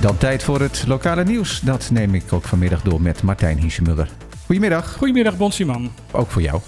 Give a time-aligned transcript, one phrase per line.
[0.00, 1.60] Dan tijd voor het lokale nieuws.
[1.60, 4.08] Dat neem ik ook vanmiddag door met Martijn Hiesemuller.
[4.44, 5.90] Goedemiddag, Goedemiddag, Bonsiman.
[6.10, 6.60] ook voor jou.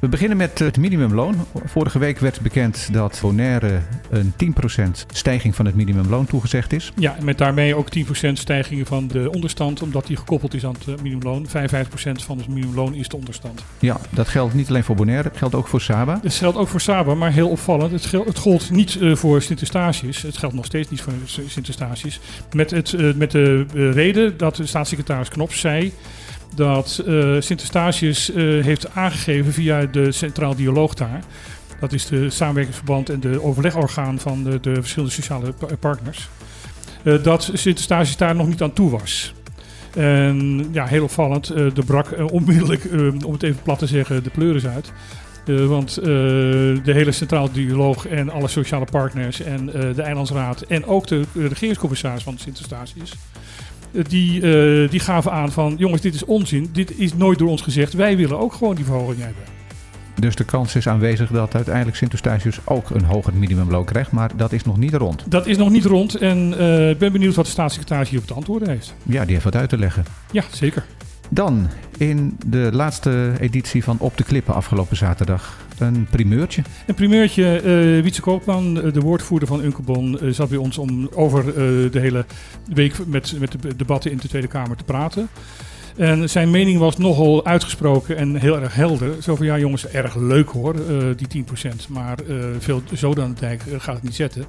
[0.00, 1.46] We beginnen met het minimumloon.
[1.64, 3.80] Vorige week werd bekend dat Bonaire
[4.10, 6.92] een 10% stijging van het minimumloon toegezegd is.
[6.96, 10.88] Ja, met daarmee ook 10% stijging van de onderstand, omdat die gekoppeld is aan het
[10.88, 11.46] eh, minimumloon.
[11.46, 11.50] 55%
[12.12, 13.64] van het minimumloon is de onderstand.
[13.78, 16.18] Ja, dat geldt niet alleen voor Bonaire, geldt ook voor Saba.
[16.22, 17.92] Het geldt ook voor Saba, maar heel opvallend.
[17.92, 20.22] Het, gel- het gold niet eh, voor Sint-Eustatius.
[20.22, 21.12] Het geldt nog steeds niet voor
[21.46, 22.20] Sint-Eustatius.
[22.52, 25.92] Met, het, eh, met de reden dat de staatssecretaris Knops zei
[26.54, 26.88] dat
[27.38, 31.22] Sint-Eustatius heeft aangegeven via de Centraal Dialoog daar.
[31.80, 36.28] Dat is de samenwerkingsverband en de overlegorgaan van de, de verschillende sociale pa- partners.
[37.04, 39.34] eh, dat Sint-Eustatius daar nog niet aan toe was.
[39.94, 41.50] En ja, heel opvallend.
[41.50, 44.92] eh er brak eh, onmiddellijk, eh, om het even plat te zeggen, de pleuris uit.
[45.46, 50.60] Eh, want eh, de hele Centraal Dialoog en alle sociale partners en eh, de Eilandsraad
[50.62, 53.12] en ook de eh, regeringscommissaris van Sint-Eustatius.
[53.94, 56.68] eh, die, eh, die gaven aan van, jongens, dit is onzin.
[56.72, 57.92] Dit is nooit door ons gezegd.
[57.92, 59.42] Wij willen ook gewoon die verhoging hebben.
[60.20, 64.10] Dus de kans is aanwezig dat uiteindelijk Sint-Eustatius ook een hoger minimumloon krijgt.
[64.10, 65.24] Maar dat is nog niet rond.
[65.28, 68.34] Dat is nog niet rond en eh, ik ben benieuwd wat de staatssecretaris hierop te
[68.34, 68.94] antwoorden heeft.
[69.02, 70.04] Ja, die heeft wat uit te leggen.
[70.30, 70.84] Ja, zeker.
[71.28, 76.62] Dan in de laatste editie van Op de Klippen afgelopen zaterdag een primeurtje.
[76.86, 81.44] Een primeurtje, eh Wietse Koopman, eh, de woordvoerder van Unkebon, zat bij ons om over
[81.90, 82.24] de hele
[82.74, 85.28] week met, met de debatten in de Tweede Kamer te praten.
[85.96, 89.22] En zijn mening was nogal uitgesproken en heel erg helder.
[89.22, 91.88] Zo van, ja jongens, erg leuk hoor, eh, die 10%.
[91.88, 92.82] Maar eh, veel
[93.38, 94.44] dijk eh, gaat het niet zetten.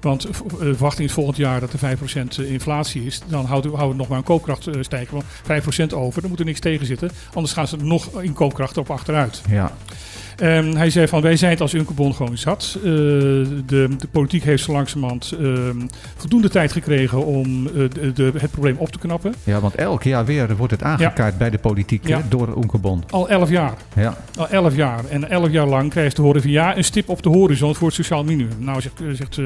[0.00, 3.20] Want verwachting is volgend jaar dat er 5% inflatie is.
[3.26, 5.14] Dan houden we, nog maar een koopkracht stijgen.
[5.14, 7.10] Want 5% over, daar moet er niks tegen zitten.
[7.34, 9.42] Anders gaan ze nog in koopkracht op achteruit.
[9.48, 9.72] Ja,
[10.38, 12.72] Ehm, hij zei van wij zijn het als Unkebon gewoon zat.
[12.76, 13.46] Eh, de,
[13.98, 15.76] de politiek heeft zo langzamerhand ehm,
[16.16, 19.34] voldoende tijd gekregen om eh, de, de- het probleem op te knappen.
[19.44, 22.22] ja, want elk jaar weer wordt het aangekaart bij de politiek Ja.
[22.28, 23.02] door Oenkebon.
[23.10, 23.74] Al elf jaar.
[23.94, 25.04] Ja, Al elf jaar.
[25.08, 27.86] En elf jaar lang krijgt te horen van ja, een stip op de horizon voor
[27.86, 28.56] het sociaal minimum.
[28.58, 29.38] Nou, zegt, eh, zegt,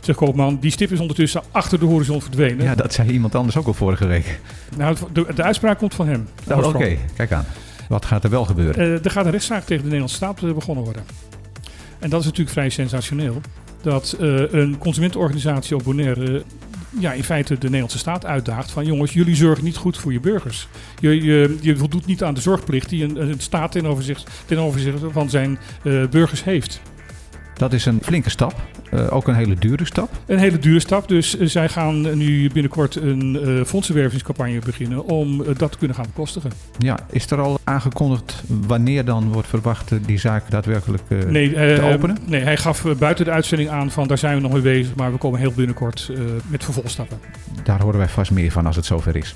[0.00, 2.64] zegt Koopman, die stip is ondertussen achter de horizon verdwenen.
[2.64, 4.40] ja, dat zei iemand anders ook al vorige week.
[4.76, 6.28] Nou, de, de uitspraak komt van hem.
[6.46, 7.44] Nou, Oké, kijk aan.
[7.88, 8.74] Wat gaat er wel gebeuren?
[8.74, 11.02] Eh, er gaat een rechtszaak tegen de Nederlandse staat eh, begonnen worden.
[11.98, 13.40] En dat is natuurlijk vrij sensationeel.
[13.82, 16.42] Dat eh, een consumentenorganisatie op Bonaire
[16.98, 20.20] ja, in feite de Nederlandse staat uitdaagt van jongens, jullie zorgen niet goed voor je
[20.20, 20.68] burgers.
[21.00, 24.58] Je, je, je voldoet niet aan de zorgplicht die een, een staat ten overzicht, ten
[24.58, 25.58] overzicht van zijn
[26.10, 26.80] burgers heeft.
[27.54, 28.54] Dat is een flinke stap.
[28.90, 30.10] Eh, ook een hele dure stap.
[30.26, 35.42] Een hele dure stap, dus eh, zij gaan nu binnenkort een eh fondsenwervingscampagne beginnen om
[35.56, 36.50] dat te kunnen gaan bekostigen.
[36.78, 42.18] Ja, is er al aangekondigd wanneer dan wordt verwacht die zaak daadwerkelijk Nee, te openen?
[42.26, 45.12] nee, hij gaf buiten de uitzending aan van daar zijn we nog mee bezig, maar
[45.12, 46.12] we komen heel binnenkort
[46.46, 47.18] met vervolgstappen.
[47.64, 49.34] Daar horen wij vast meer van als het zover is.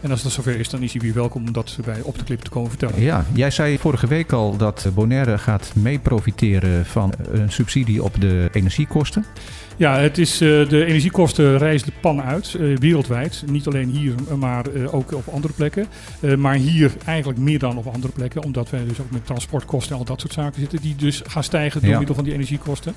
[0.00, 2.24] En als dat zover is, dan is hij weer welkom om dat bij op de
[2.24, 3.00] clip te komen vertellen.
[3.00, 8.20] Ja, jij zei vorige week al dat Bonaire gaat mee profiteren van een subsidie op
[8.20, 9.24] de energiekosten.
[9.76, 13.42] Ja, het is, eh, de energiekosten reizen de pan uit, eh, wereldwijd.
[13.46, 15.86] Niet alleen hier, maar eh, ook op andere plekken.
[16.38, 19.98] Maar hier eigenlijk meer dan op andere plekken, omdat wij dus ook met transportkosten en
[19.98, 21.96] al dat soort zaken zitten, die dus gaan stijgen door Ja.
[21.96, 22.94] middel van die energiekosten.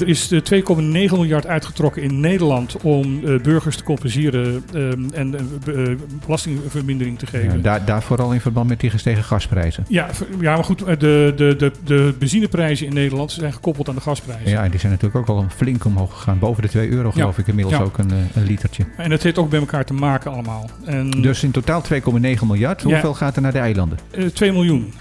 [0.00, 0.82] Er is eh, 2,9
[1.12, 5.34] miljard uitgetrokken in Nederland om eh, burgers te compenseren ehm, en
[5.66, 7.56] eh, eh, belastingvermindering te geven.
[7.56, 9.84] Ja, daar, daar vooral in verband met die gestegen gasprijzen.
[9.88, 10.08] Ja,
[10.40, 14.00] ja, maar goed, eh, de, de, de, de benzineprijzen in Nederland zijn gekoppeld aan de
[14.00, 14.50] gasprijzen.
[14.50, 16.38] Ja, en die zijn natuurlijk ook al flink omhoog gegaan.
[16.38, 17.82] Boven de 2 euro geloof ik inmiddels Ja.
[17.82, 18.84] ook een, eh, een litertje.
[18.96, 20.70] En het heeft ook bij elkaar te maken allemaal.
[20.84, 22.82] En Dus in totaal 2,9 miljard.
[22.82, 22.88] Ja.
[22.88, 23.98] Hoeveel gaat er naar de eilanden?
[24.10, 24.92] eh, 2 miljoen.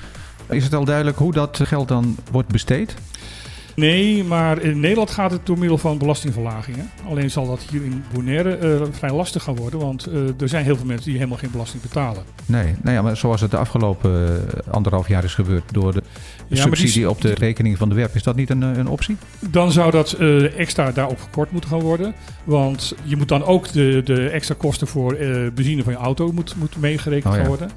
[0.50, 2.96] Is het al duidelijk hoe dat geld dan wordt besteed?
[3.76, 6.90] Nee, maar in Nederland gaat het door middel van belastingverlagingen.
[7.10, 10.64] Alleen zal dat hier in Bonaire eh, vrij lastig gaan worden, want eh, er zijn
[10.66, 12.24] heel veel mensen die helemaal geen belasting betalen.
[12.46, 16.02] Nee, nou ja, maar zoals het de afgelopen eh, anderhalf jaar is gebeurd door de
[16.04, 18.16] Ja, maar die- subsidie op de rekening van de werf.
[18.16, 19.18] Is dat niet een, een optie?
[19.40, 22.14] Dan zou dat eh, extra daarop gekort moeten gaan worden.
[22.44, 25.18] Want je moet dan ook de, de extra kosten voor
[25.54, 27.48] benzine van je auto moet, moet meegerekend Oh ja.
[27.48, 27.70] worden.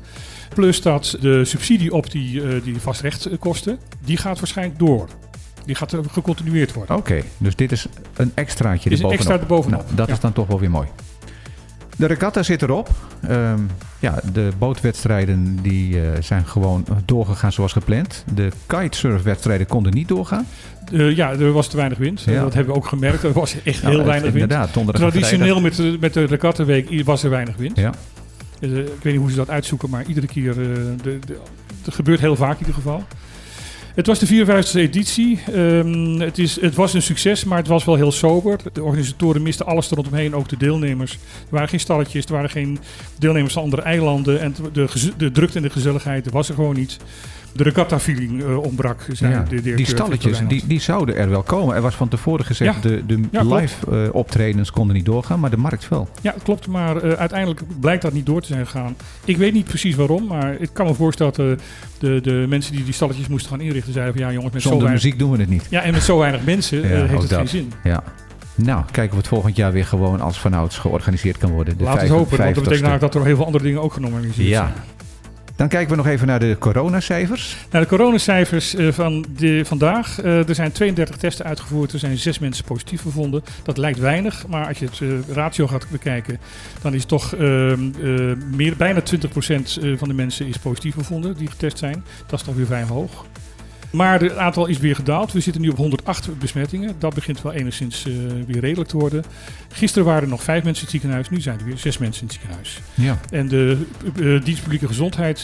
[0.55, 5.08] Plus dat de subsidie op die, die vastrechtkosten, die gaat waarschijnlijk door.
[5.66, 6.96] Die gaat eh, gecontinueerd worden.
[6.96, 9.12] Oké, dus dit is een extraatje Is een erbovenop.
[9.32, 9.81] extra erbovenop.
[9.84, 10.12] Nou, dat Ja.
[10.12, 10.88] is dan toch wel weer mooi.
[11.96, 12.90] De regatta zit erop.
[13.28, 13.58] Ehm,
[13.99, 18.25] ja, de bootwedstrijden die, eh, zijn gewoon doorgegaan zoals gepland.
[18.34, 20.46] De kitesurfwedstrijden konden niet doorgaan.
[20.93, 22.20] Eh, ja, er was te weinig wind.
[22.20, 22.40] Ja.
[22.40, 23.22] Dat hebben we ook gemerkt.
[23.22, 24.52] Er was echt Nou, heel weinig wind.
[24.52, 27.76] Inderdaad, Traditioneel met de, met de regattaweek was er weinig wind.
[27.76, 27.93] Ja.
[28.61, 31.19] Ik weet niet hoe ze dat uitzoeken, maar iedere keer, de, de,
[31.84, 33.05] het gebeurt heel vaak in ieder geval.
[33.94, 35.41] Het was de 54e editie.
[35.52, 38.58] Ehm, het, is, het was een succes, maar het was wel heel sober.
[38.73, 41.12] De organisatoren misten alles er rondomheen, ook de deelnemers.
[41.12, 41.19] Er
[41.49, 42.79] waren geen stalletjes, er waren geen
[43.19, 44.41] deelnemers van andere eilanden.
[44.41, 46.96] En de, gez- de drukte en de gezelligheid was er gewoon niet.
[47.56, 49.06] De regatta-feeling eh, ontbrak.
[49.12, 51.74] zei Ja, de die stalletjes, die, die zouden er wel komen.
[51.74, 52.80] Er was van tevoren gezegd, Ja.
[52.88, 56.08] de, de Ja, live eh, optredens konden niet doorgaan, maar de markt wel.
[56.20, 56.66] Ja, klopt.
[56.66, 58.96] Maar eh, uiteindelijk blijkt dat niet door te zijn gegaan.
[59.24, 61.58] Ik weet niet precies waarom, maar ik kan me voorstellen dat
[61.98, 64.68] de, de mensen die die stalletjes moesten gaan inrichten zeiden van ja jongens, met zo
[64.68, 65.04] Zonder weinig...
[65.04, 65.66] muziek doen we het niet.
[65.70, 67.38] Ja, en met zo weinig mensen heeft het dat.
[67.38, 67.72] geen zin.
[67.84, 68.02] Ja.
[68.56, 71.78] Nou, kijken of het volgend jaar weer gewoon als vanouds georganiseerd kan worden.
[71.78, 72.54] De Laten we het hopen, want dat 55ste.
[72.68, 74.72] betekent namelijk dat er heel veel andere dingen ook genormaliseerd Ja.
[75.56, 77.56] Dan kijken we nog even naar de coronacijfers.
[77.70, 80.20] Nou, de coronacijfers eh, van de, vandaag.
[80.20, 81.92] Eh, er zijn 32 testen uitgevoerd.
[81.92, 83.44] Er zijn zes mensen positief bevonden.
[83.62, 86.38] Dat lijkt weinig, maar als je het eh, ratio gaat bekijken,
[86.82, 91.36] dan is toch ehm, eh, meer, bijna 20% eh, van de mensen is positief bevonden
[91.36, 92.04] die getest zijn.
[92.26, 93.26] Dat is toch weer vrij hoog.
[93.94, 95.32] Maar het aantal is weer gedaald.
[95.32, 96.94] We zitten nu op 108 besmettingen.
[96.99, 98.12] Dat begint wel enigszins eh,
[98.46, 99.25] weer redelijk te worden.
[99.69, 101.31] Gisteren waren er nog vijf mensen in het ziekenhuis.
[101.31, 102.81] Nu zijn er weer zes mensen in het ziekenhuis.
[102.94, 103.19] Ja.
[103.31, 105.43] En de eh, dienst publieke gezondheid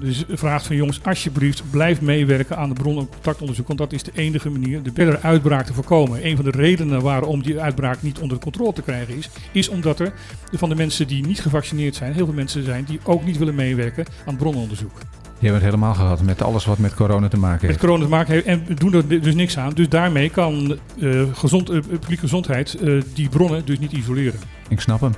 [0.00, 3.66] dus vraagt van jongens, alsjeblieft, blijf meewerken aan de bron- en contactonderzoek.
[3.66, 6.26] Want dat is de enige manier de verdere uitbraak te voorkomen.
[6.26, 10.00] Een van de redenen waarom die uitbraak niet onder controle te krijgen is, is omdat
[10.00, 10.12] er
[10.52, 13.54] van de mensen die niet gevaccineerd zijn, heel veel mensen zijn die ook niet willen
[13.54, 14.98] meewerken aan bronnenonderzoek.
[15.42, 17.78] Die hebben het helemaal gehad met alles wat met corona te maken Met heeft.
[17.78, 19.72] corona te maken heeft en doen er dus niks aan.
[19.72, 24.40] Dus daarmee kan eh, gezond, eh, publieke gezondheid eh, die bronnen dus niet isoleren.
[24.68, 25.14] Ik snap hem.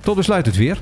[0.00, 0.78] Tot besluit het weer.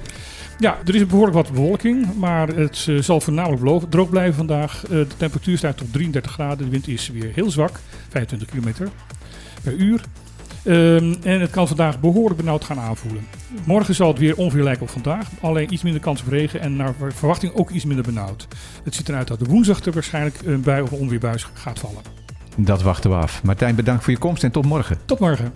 [0.59, 4.85] Ja, er is behoorlijk wat bewolking, maar het zal voornamelijk droog blijven vandaag.
[4.89, 8.89] De temperatuur stijgt tot 33 graden, de wind is weer heel zwak, 25 km
[9.63, 10.01] per uur.
[10.65, 13.27] Ehm, en het kan vandaag behoorlijk benauwd gaan aanvoelen.
[13.65, 16.77] Morgen zal het weer ongeveer lijken op vandaag, alleen iets minder kans op regen en
[16.77, 18.49] naar verwachting ook iets minder benauwd.
[18.85, 22.03] Het ziet eruit dat de woensdag er waarschijnlijk een bui of onweerbuis gaat vallen.
[22.57, 23.43] Dat wachten we af.
[23.43, 24.99] Martijn, bedankt voor je komst en tot morgen.
[25.05, 25.53] Tot morgen.